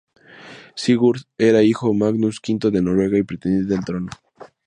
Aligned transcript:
Sigurd 0.73 1.25
era 1.37 1.61
hijo 1.61 1.93
Magnus 1.93 2.41
V 2.41 2.71
de 2.71 2.81
Noruega 2.81 3.19
y 3.19 3.23
pretendiente 3.23 3.75
al 3.75 3.85
trono. 3.85 4.09